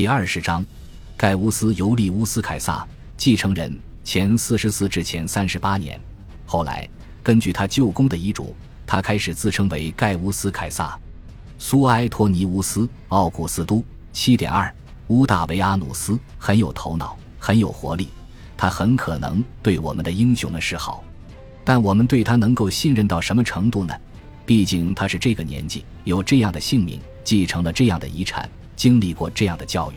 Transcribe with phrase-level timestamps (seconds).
[0.00, 0.64] 第二十章，
[1.14, 6.00] 盖乌斯·尤利乌斯·凯撒，继承人，前四十四至前三十八年。
[6.46, 6.88] 后来，
[7.22, 10.98] 根据他舅公的遗嘱，他开始自称为盖乌斯·凯撒。
[11.58, 14.74] 苏埃托尼乌斯·奥古斯都，七点二，
[15.08, 18.08] 乌大维阿努斯很有头脑，很有活力。
[18.56, 21.04] 他很可能对我们的英雄们示好，
[21.62, 23.94] 但我们对他能够信任到什么程度呢？
[24.46, 28.48] 毕竟他是这个年纪，有这样的姓名，继承了这样的遗产。
[28.80, 29.96] 经历过这样的教育，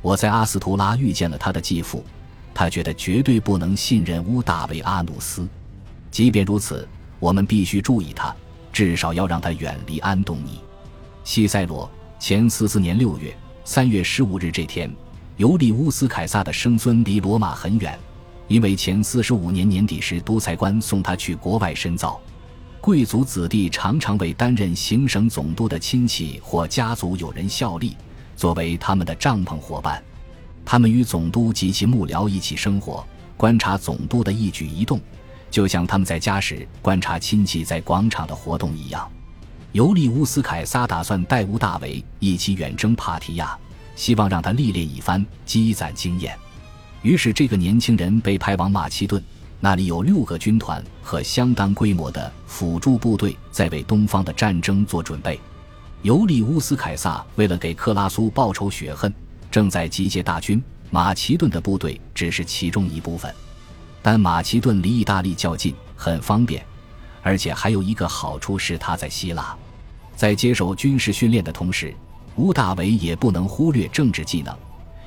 [0.00, 2.04] 我在阿斯图拉遇见了他的继父，
[2.54, 5.48] 他觉得绝对不能信任乌大维阿努斯。
[6.12, 6.86] 即便如此，
[7.18, 8.32] 我们必须注意他，
[8.72, 10.60] 至少要让他远离安东尼。
[11.24, 11.90] 西塞罗
[12.20, 14.88] 前四四年六月三月十五日这天，
[15.36, 17.98] 尤利乌斯凯撒的生孙离罗马很远，
[18.46, 22.20] 因为前四十五年年底时督裁官送他去国外深造。
[22.80, 27.96] 贵族子弟常常为担任行省总督的亲戚或家族友人效力，
[28.36, 30.02] 作为他们的帐篷伙伴。
[30.64, 35.00] 他们与总督及其幕僚一起生活，观察总督的一举一动，
[35.50, 39.10] 就像他们在家时观察亲戚在广场的活动一样。
[39.72, 43.58] 尤利乌斯凯撒打算带乌大维一起远征帕提亚，
[43.96, 46.34] 希望让他历练一番，积攒经验。
[47.02, 49.22] 于是，这个年轻人被派往马其顿。
[49.60, 55.40] 那里有六个军团和相当规模的辅助部队在为东方的战争做准备。
[56.04, 59.10] 尤利乌斯·凯撒为了给克拉苏报仇雪恨，
[59.50, 60.62] 正在集结大军。
[60.90, 63.34] 马其顿的部队只是其中一部分，
[64.02, 66.62] 但马其顿离意大利较近，很方便，
[67.22, 69.56] 而且还有一个好处是他在希腊。
[70.14, 71.94] 在接受军事训练的同时，
[72.36, 74.54] 乌大维也不能忽略政治技能，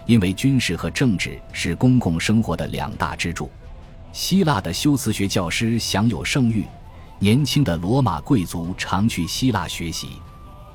[0.07, 3.51] 因为军事和政治是公共生活的两大支柱。
[4.13, 6.65] 希腊的修辞学教师享有盛誉，
[7.19, 10.13] 年轻的罗马贵族常去希腊学习。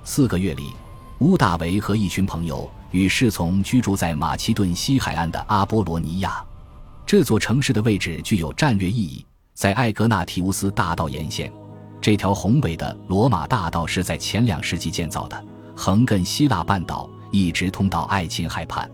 [0.04, 0.72] 四个月里，
[1.20, 6.44] 乌大维和一群朋友与侍从居住在马其顿西海岸的阿波罗尼亚。
[7.06, 11.52] 这座城市的位置具有战略意义，在艾格纳提乌斯大道沿线。
[12.00, 15.44] 这条宏伟的罗马大道是在前两世纪建造的，
[15.76, 18.90] 横亘希腊半岛，一直通到爱琴海畔。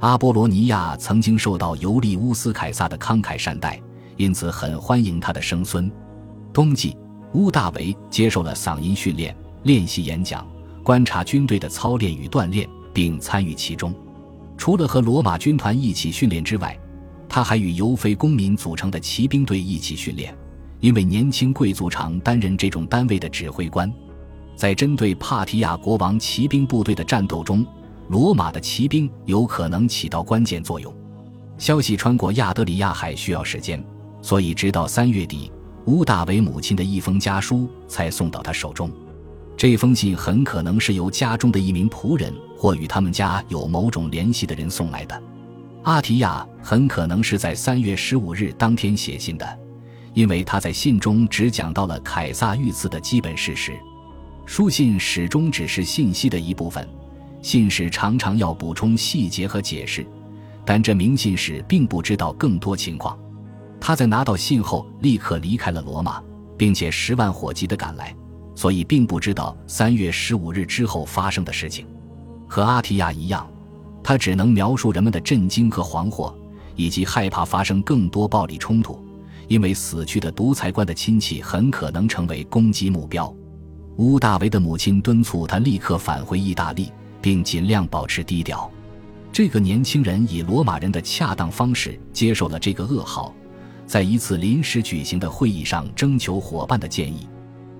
[0.00, 3.78] 阿波罗尼亚曾经受到尤利乌斯·凯撒的慷慨善待，
[4.16, 5.92] 因此很欢迎他的生孙。
[6.54, 6.96] 冬季，
[7.34, 10.46] 乌大维接受了嗓音训练，练习演讲，
[10.82, 13.94] 观察军队的操练与锻炼，并参与其中。
[14.56, 16.78] 除了和罗马军团一起训练之外，
[17.28, 20.36] 他还与犹非公民组成的骑兵队一起训练，
[20.80, 23.92] 因为年轻贵族常担任这种单位的指挥官。
[24.56, 27.64] 在针对帕提亚国王骑兵部队的战斗中。
[28.08, 30.90] 罗马的骑兵有可能起到关键作用。
[31.58, 33.84] 消息穿过亚得里亚海需要时间，
[34.22, 35.52] 所以直到三月底，
[35.84, 38.90] 乌大维母亲的一封家书才送到他手中。
[39.58, 45.20] 这封信很可能是由家中的一名仆人或与他们家有某种联系的人送来的。
[45.82, 49.58] 阿提亚很可能是在三月十五日当天写信的，
[50.14, 53.76] 因为他在信中只讲到了凯撒遇刺的基本事实。
[54.46, 56.88] 书信始终只是信息的一部分。
[57.42, 60.06] 信使常常要补充细节和解释，
[60.64, 63.18] 但这名信使并不知道更多情况。
[63.80, 66.22] 他在拿到信后立刻离开了罗马，
[66.56, 68.14] 并且十万火急地赶来，
[68.58, 71.86] 所以并不知道三月十五日之后发生的事情。
[72.48, 73.48] 和阿提亚一样，
[74.02, 76.34] 他只能描述人们的震惊和惶惑，
[76.74, 79.00] 以及害怕发生更多暴力冲突，
[79.46, 83.32] 因为死去的独裁官的亲戚很可能成为攻击目标。
[83.98, 86.90] 乌大维的母亲敦促他立刻返回意大利。
[87.20, 88.70] 并尽量保持低调。
[89.32, 93.34] 这个年轻人以罗马人的恰当方式接受了这个噩耗，
[93.86, 97.26] 在一次临时举行的会议上征求伙伴的建议。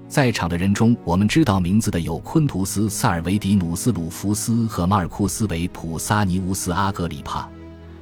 [0.08, 7.46] 在场的人中，我们知道名字的有昆图斯·萨尔维迪努斯·鲁弗斯和马尔库斯·维普萨尼乌斯·阿格里帕，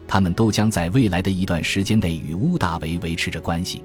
[0.07, 3.83] 他们都将在未来的一段时间内与乌大维维持着关系。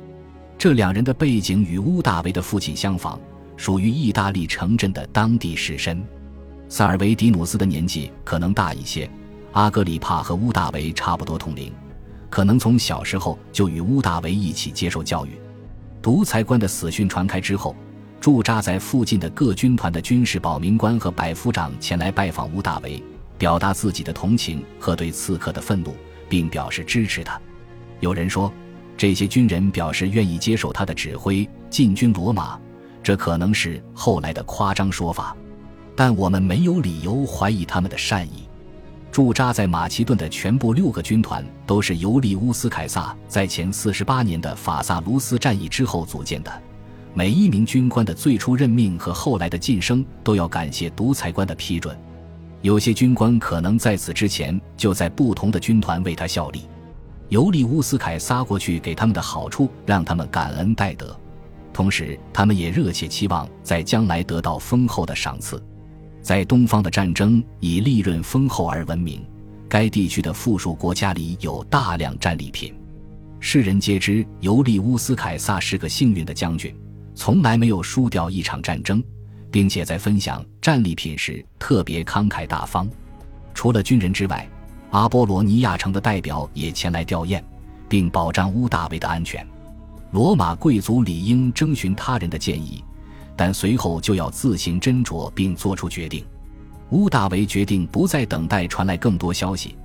[0.55, 3.19] 这两人的背景与乌大维的父亲相仿，
[3.57, 5.99] 属于意大利城镇的当地士绅。
[6.69, 9.09] 萨尔维迪努斯的年纪可能大一些，
[9.53, 11.73] 阿格里帕和乌大维差不多同龄，
[12.29, 15.31] 可能从小时候就与乌大维一起接受教育。
[16.03, 17.75] 独裁官的死讯传开之后，
[18.21, 23.03] 驻扎在附近的各军团的军事保民官和百夫长前来拜访乌大维，
[23.35, 25.95] 表达自己的同情和对刺客的愤怒，
[26.29, 27.41] 并表示支持他。
[27.99, 28.53] 有人说，
[28.95, 32.59] 这些军人表示愿意接受他的指挥进军罗马，
[33.01, 35.35] 这可能是后来的夸张说法。
[35.95, 38.47] 但我们没有理由怀疑他们的善意。
[39.11, 46.61] 驻扎在马其顿的全部六个军团都是尤利乌斯·凯撒在前四十八年的法萨卢斯战役之后组建的。
[47.13, 51.97] 每一名军官的最初任命和后来的晋升都要感谢独裁官的批准。
[52.61, 56.61] 有些军官可能在此之前就在不同的军团为他效力。
[57.27, 61.17] 尤利乌斯凯撒过去给他们的好处，让他们感恩戴德，
[61.73, 65.61] 同时他们也热切期望在将来得到丰厚的赏赐。
[66.21, 69.25] 在东方的战争以利润丰厚而闻名，
[69.67, 72.73] 该地区的附属国家里有大量战利品。
[73.39, 76.73] 世人皆知尤利乌斯凯撒是个幸运的将军，
[77.21, 78.99] 从来没有输掉一场战争，
[79.51, 82.89] 并且在分享战利品时特别慷慨大方。
[83.53, 84.49] 除了军人之外，
[84.89, 87.39] 阿波罗尼亚城的代表也前来吊唁，
[87.87, 89.47] 并保障乌大维的安全。
[90.09, 92.83] 罗马贵族理应征询他人的建议，
[93.35, 96.25] 但随后就要自行斟酌并做出决定。
[96.89, 99.75] 乌大维决定不再等待传来更多消息，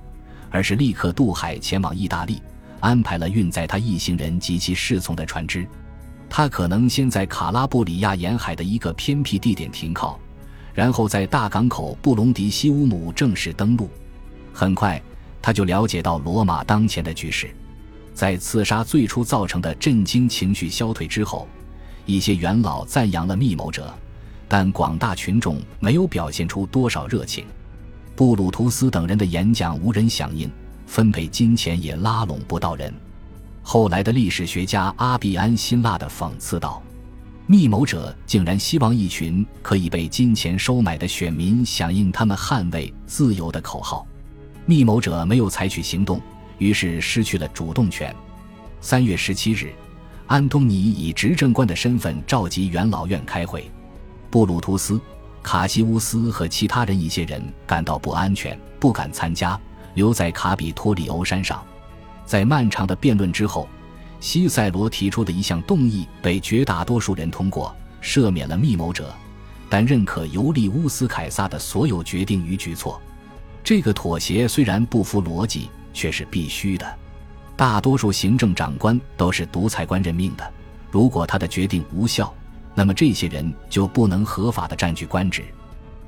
[0.49, 2.41] 而是立刻渡海前往意大利，
[2.79, 5.67] 安排了运载他一行人及其侍从的船只。
[6.29, 10.19] 他可能先在卡拉布里亚沿海的一个偏僻地点停靠，
[10.73, 13.89] 然后在大港口布隆迪西乌姆正式登陆。
[14.53, 15.01] 很快，
[15.41, 17.49] 他就了解到罗马当前的局势。
[18.13, 21.47] 在刺杀最初造成的震惊情绪消退之后，
[22.05, 23.93] 一些元老赞扬了密谋者，
[24.47, 27.45] 但广大群众没有表现出多少热情。
[28.15, 30.51] 布鲁图斯等人的演讲无人响应，
[30.87, 32.93] 分配金钱也拉拢不到人。
[33.69, 36.81] 后来的历史学家阿比安辛辣地讽刺道
[37.47, 44.07] ：“密谋者竟然希望一群可以被金钱收买的选民响应他们捍卫自由的口号。”
[44.65, 46.21] 密谋者没有采取行动，
[46.59, 48.15] 于是失去了主动权。
[48.79, 49.73] 三月十七日，
[50.27, 53.69] 安东尼以执政官的身份召集元老院开会。
[54.31, 54.97] 布鲁图斯、
[55.43, 59.59] 卡西乌斯和其他人一些人感到不安全，不敢参加，
[59.95, 61.61] 留在卡比托里欧山上。
[62.27, 63.67] 在漫长的辩论之后，
[64.19, 69.11] 西塞罗提出的一项动议被绝大多数人通过，赦免了密谋者，
[69.69, 73.01] 但认可尤利乌斯凯撒的所有决定与举措。
[73.63, 76.85] 这个妥协虽然不符逻辑，却是必须的。
[77.55, 80.53] 大多数行政长官都是独裁官任命的，
[80.91, 82.33] 如果他的决定无效，
[82.75, 85.43] 那么这些人就不能合法的占据官职。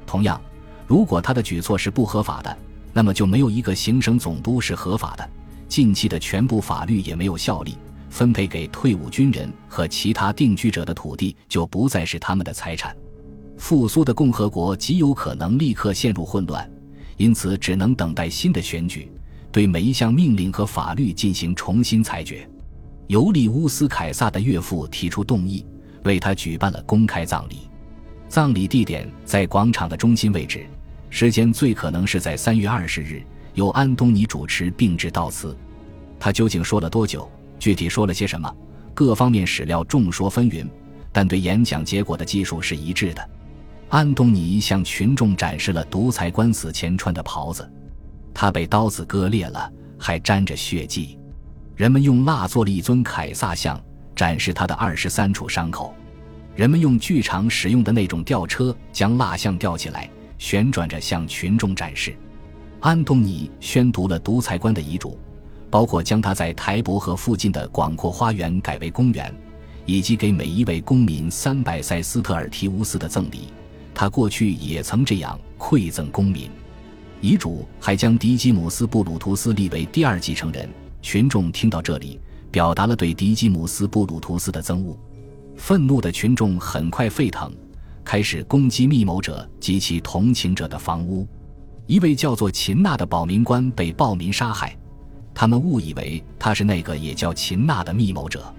[0.05, 0.39] 同样，
[0.85, 2.57] 如果他的举措是不合法的，
[2.91, 5.29] 那么就没有一个行省总督是合法的。
[5.69, 7.77] 近期的全部法律也没有效力，
[8.09, 12.93] 分配给退伍军人和其他定居者的土地就不再是他们的财产。
[13.55, 16.69] 复苏的共和国极有可能立刻陷入混乱。
[17.17, 19.11] 因此，只能等待新的选举，
[19.51, 22.49] 对每一项命令和法律进行重新裁决。
[23.07, 25.65] 尤利乌斯·凯撒的岳父提出动议，
[26.05, 27.69] 为他举办了公开葬礼。
[28.29, 30.65] 葬礼地点在广场的中心位置，
[31.09, 33.21] 时间最可能是在三月二十日，
[33.59, 35.55] 由安东尼主持并致悼词。
[36.17, 37.29] 他究竟说了多久？
[37.59, 38.49] 具体说了些什么？
[38.93, 40.65] 各方面史料众说纷纭，
[41.11, 43.29] 但对演讲结果的记述是一致的。
[43.89, 47.69] 安东尼向群众展示了独裁官死前穿的袍子，
[48.33, 51.19] 他被刀子割裂了，还沾着血迹。
[51.75, 53.77] 人们用蜡做了一尊凯撒像，
[54.15, 55.93] 展示他的二十三处伤口。
[56.55, 62.15] 人们用剧场使用的那种吊车将蜡像吊起来，旋转着向群众展示。
[62.81, 65.17] 安东尼宣读了独裁官的遗嘱，
[65.69, 69.33] 包括将他在台伯河附近的广阔花园改为公园，
[69.85, 73.49] 以及给每一位公民三百塞斯特尔提乌斯的赠礼。
[73.93, 76.49] 他过去也曾这样馈赠公民。
[77.19, 80.69] 遗嘱还将迪基姆斯·布鲁图斯立为第二继承人。
[81.01, 82.17] 群众听到这里，
[82.49, 84.97] 表达了对迪基姆斯·布鲁图斯的憎恶。
[85.57, 87.53] 愤怒的群众很快沸腾，
[88.05, 91.27] 开始攻击密谋者及其同情者的房屋。
[91.89, 94.77] 一位叫做秦娜的保民官被暴民杀害，
[95.33, 98.53] 他们误以为他是那个也叫秦娜的密谋者，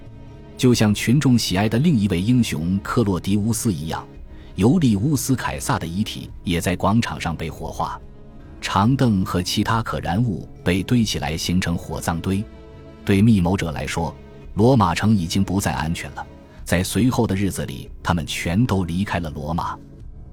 [0.57, 4.05] 就像群众喜爱的另一位英雄克洛迪乌斯一样。
[4.55, 7.97] 尤利乌斯·凯撒的遗体也在广场上被火化，
[8.59, 12.43] 长凳和其他可燃物被堆起来形成火葬堆。
[13.05, 14.13] 对密谋者来说，
[14.55, 16.27] 罗马城已经不再安全了。
[16.65, 19.79] 在随后的日子里，他们全都离开了罗马。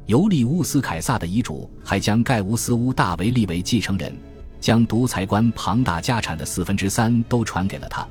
[0.09, 4.11] 尤利乌斯·凯撒的遗嘱还将盖乌斯·乌大维立为继承人，
[4.59, 8.09] 将独裁官庞大家产的四分之三都传给了他。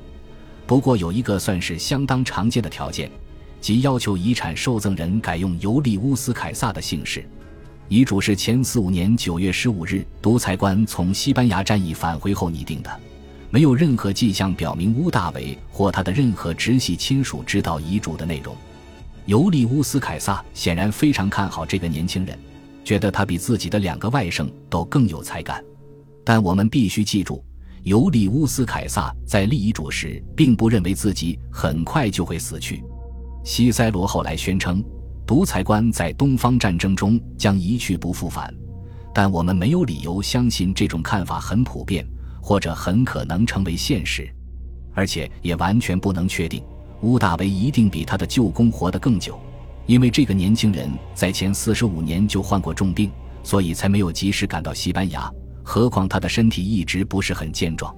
[0.64, 3.10] 不过，有一个算是相当常见的条件。
[3.60, 7.28] 即要求遗产受赠人改用尤利乌斯·凯撒的姓氏。
[7.88, 13.00] 遗嘱是前四五年九月十五日独裁官从西班牙战役返回后拟定的，
[13.50, 18.54] 没有任何迹象表明乌大维或他的任何直系亲属知道遗嘱的内容。
[19.28, 22.38] 尤利乌斯·凯撒显然非常看好这个年轻人，
[22.82, 25.62] 觉得他比自己的两个外甥都更有才干。
[26.24, 27.44] 但我们必须记住，
[27.82, 32.82] 尤利乌斯·凯撒在立遗嘱时并不认为自己很快就会死去。
[33.44, 34.82] 西塞罗后来宣称，
[35.26, 38.50] 独裁官在东方战争中将一去不复返，
[39.12, 42.02] 但我们没有理由相信这种看法很普遍，
[42.40, 44.26] 或者很可能成为现实，
[44.94, 46.64] 而且也完全不能确定
[47.02, 49.38] 乌大维一定比他的舅公活得更久，
[49.86, 53.10] 因为这个年轻人在前四十五年就患过重病，
[53.42, 55.30] 所以才没有及时赶到西班牙。
[55.62, 57.94] 何况他的身体一直不是很健壮。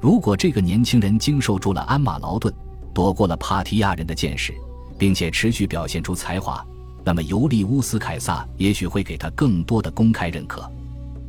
[0.00, 2.52] 如果这个年轻人经受住了鞍马劳顿，
[2.92, 4.52] 躲过了帕提亚人的见识，
[4.98, 6.64] 并且持续表现出才华。
[7.04, 10.68] 那么尤利乌斯·凯撒也许会给他更多的公开认可。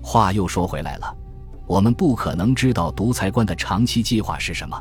[0.02, 1.16] 话又说回来了，
[1.68, 4.80] 我们不可能知道独裁官的长期计划是什么。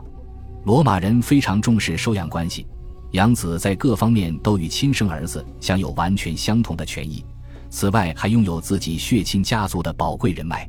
[0.64, 2.66] 罗马人非常重视收养关系，
[3.12, 7.24] 养子在各方面都与亲生儿子享有完全相同的权益。
[7.68, 10.68] 此外，还拥有自己血亲家族的宝贵人脉。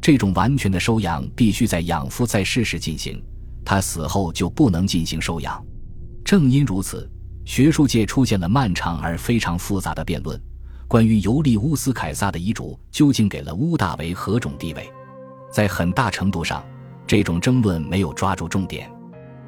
[0.00, 3.22] 这种完全的收养必须在养父在世时进行，
[3.64, 5.62] 他死后就不能进行收养。
[6.24, 7.10] 正因如此。
[7.44, 10.36] 学术界出现了漫长而非常复杂的辩论，
[10.88, 14.90] 关于尤利乌斯·凯撒的遗嘱究竟给了乌大维何种地位？
[15.48, 16.60] 在很大程度上，
[17.06, 18.90] 这种争论没有抓住重点。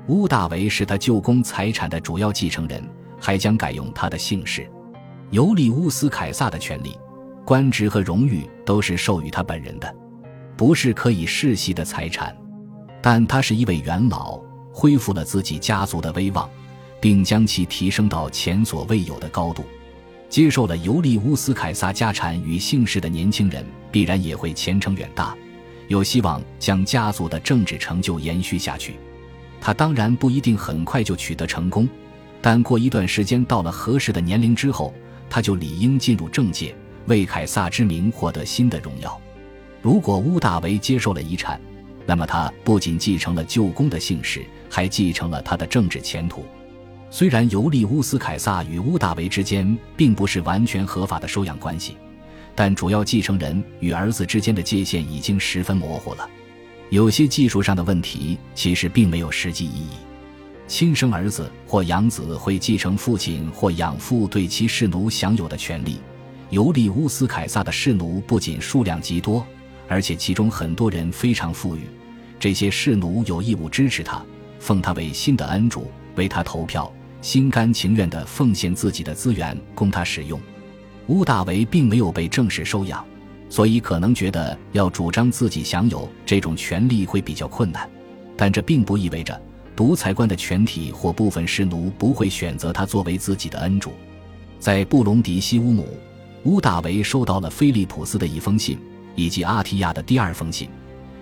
[0.08, 2.82] 乌大维是他舅公财产的主要继承人，
[3.20, 4.68] 还将改用他的姓氏。
[5.30, 6.98] 尤利乌斯·凯撒的权利、
[7.44, 9.94] 官职和荣誉都是授予他本人的，
[10.56, 12.36] 不是可以世袭的财产。
[13.00, 14.40] 但他是一位元老，
[14.72, 16.48] 恢复了自己家族的威望。
[17.00, 19.64] 并将其提升到前所未有的高度。
[20.28, 25.34] 接受了尤利乌斯·凯撒家产与姓氏的年轻人，必然也会前程远大，
[25.86, 28.96] 有希望将家族的政治成就延续下去。
[29.60, 31.88] 他当然不一定很快就取得成功，
[32.40, 34.94] 但过一段时间到了合适的年龄之后，
[35.28, 36.74] 他就理应进入政界，
[37.06, 39.20] 为凯撒之名获得新的荣耀。
[39.82, 41.60] 如果乌大维接受了遗产，
[42.06, 46.44] 那么他不仅继承了舅公的姓氏，还继承了他的政治前途。
[47.10, 51.96] 虽然尤利乌斯·凯撒与乌大维之间并不是完全合法的收养关系，
[52.54, 56.28] 但主要继承人与儿子之间的界限已经十分模糊了。
[56.90, 59.90] 有些技术上的问题其实并没有实际意义。
[60.66, 65.98] 亲生儿子或养子会继承父亲或养父对其侍奴享有的权利。
[66.50, 69.46] 尤利乌斯·凯撒的侍奴不仅数量极多，
[69.86, 71.80] 而且其中很多人非常富裕。
[72.40, 74.24] 这些侍奴有义务支持他，
[74.58, 76.90] 奉他为新的恩主，为他投票。
[77.20, 80.40] 心甘情愿地奉献自己的资源供他使用，
[81.08, 83.04] 乌大维并没有被正式收养，
[83.48, 87.88] 所以可能觉得要主张自己享有这种权利会比较困难。
[88.36, 89.40] 但这并不意味着
[89.74, 93.92] 独裁官的全体或部分士奴不会选择他作为自己的恩主。
[94.58, 95.86] 在布隆迪西乌姆，
[96.44, 98.78] 乌大维收到了菲利普斯的一封信，
[99.14, 100.68] 以及阿提亚的第二封信。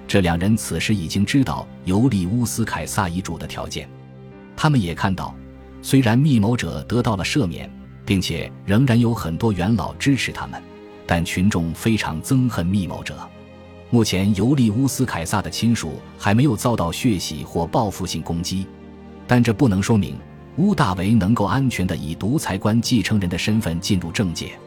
[0.07, 3.89] 这两人此时已经知道尤利乌斯·凯撒遗嘱的条件，
[4.57, 5.35] 他们也看到。
[5.83, 7.71] 虽然密谋者得到了赦免，
[8.05, 10.61] 并且仍然有很多元老支持他们，
[11.07, 13.17] 但群众非常憎恨密谋者。
[13.89, 18.67] 目前，尤利乌斯·凯撒的亲属还没有遭到血洗或报复性攻击，
[19.27, 20.17] 但这不能说明
[20.57, 24.59] 乌大维能够安全地以独裁官继承人的身份进入政界。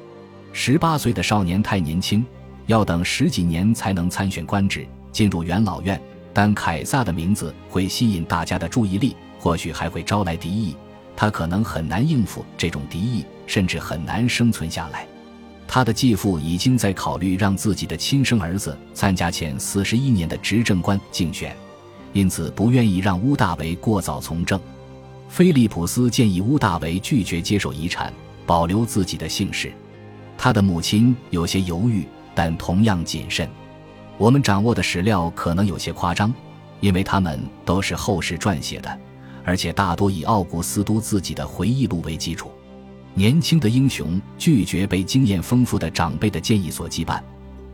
[0.54, 2.26] 十八岁的少年太年轻，
[2.68, 6.00] 要等十几年才能参选官职，进入元老院。
[6.32, 10.76] 但凯撒的名字会吸引大家的注意力，或许还会招来敌意。
[11.16, 15.06] 他可能很难应付这种敌意，甚至很难生存下来。
[15.72, 21.56] 他的继父已经在考虑让自己的亲生儿子参加前四十一年的执政官竞选，
[22.12, 24.60] 因此不愿意让乌大维过早从政。
[25.30, 28.12] 菲利普斯建议乌大维拒绝接受遗产，
[28.48, 29.72] 保留自己的姓氏。
[30.36, 33.48] 他的母亲有些犹豫，但同样谨慎。
[34.18, 36.34] 我们掌握的史料可能有些夸张，
[36.80, 39.00] 因为他们都是后世撰写的。
[39.46, 42.52] 而且大多以奥古斯都自己的回忆录为基础。
[43.20, 47.22] 年轻的英雄拒绝被经验丰富的长辈的建议所羁绊，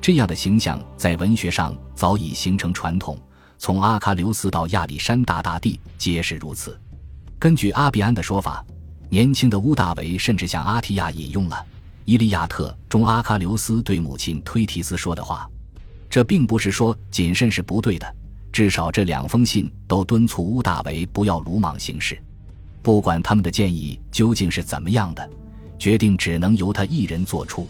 [0.02, 3.16] 这样的形象在文学上早已形成传统。
[3.60, 6.76] 从阿喀琉斯到亚历山大大帝皆是如此。
[7.38, 8.66] 根据阿比安的说法，
[9.08, 11.56] 年轻的乌大维甚至向阿提亚引用了
[12.06, 15.48] 《伊利亚特》中阿喀琉斯对母亲推提斯说的话。
[16.10, 18.16] 这并不是说谨慎是不对的。
[18.52, 22.20] 至少这两封信都敦促乌大维不要鲁莽行事，
[22.86, 25.28] 不管他们的建议究竟是怎么样的，
[25.80, 27.68] 决定只能由他一人做出。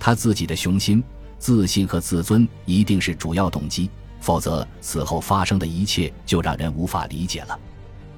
[0.00, 1.00] 他自己的雄心、
[1.38, 3.88] 自信和自尊一定是主要动机，
[4.20, 7.56] 否则此后发生的一切就让人无法理解了。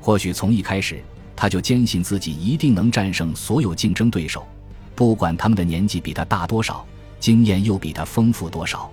[0.01, 1.03] 或许从一开始
[1.37, 4.47] 他就坚信自己一定能战胜所有竞争对手，
[4.95, 6.83] 不管他们的年纪比他大多少，
[7.21, 8.91] 经验又比他丰富多少。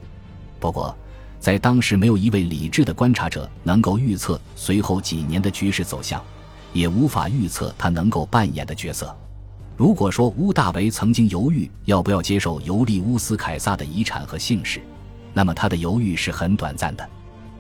[0.60, 0.94] 不过。
[1.40, 6.22] 在当时，没有一位理智的观察者能够预测随后几年的局势走向，
[6.74, 9.16] 也无法预测他能够扮演的角色。
[9.76, 14.82] 如果说乌大维曾经犹豫要不要接受尤利乌斯·凯撒的遗产和姓氏，
[15.34, 17.10] 那么他的犹豫是很短暂的。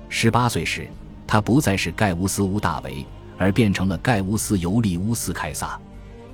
[0.09, 0.87] 十八岁时，
[1.25, 3.05] 他不再是盖乌斯·乌大维，
[3.37, 5.79] 而变成了盖乌斯·尤利乌斯·凯撒。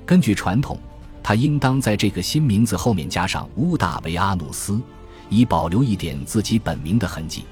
[0.06, 0.80] 根据传统，
[1.22, 4.82] 他应当在这个新名字后面加上乌大维阿努斯，
[5.30, 7.46] 以保留一点自己本名的痕迹。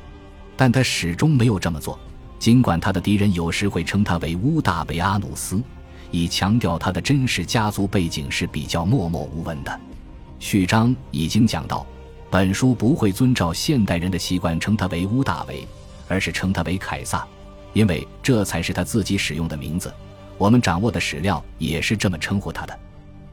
[0.56, 2.00] 但他始终没有这么做，
[2.44, 5.64] 尽管他的敌人有时会称他为乌大维阿努斯。
[6.12, 9.80] 以强调他的真实家族背景是比较默默无闻的。
[10.40, 11.88] 序章已经讲到，
[12.30, 15.66] 本书不会遵照现代人的习惯称他为乌大维，
[16.10, 17.26] 而是称他为凯撒，
[17.72, 19.94] 因为这才是他自己使用的名字。
[20.38, 22.78] 我们掌握的史料也是这么称呼他的。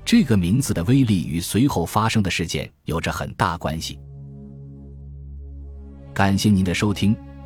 [0.05, 3.99] 这个名字的威力与随后发生的事件有着很大关系。
[6.15, 7.17] 感谢您的收听，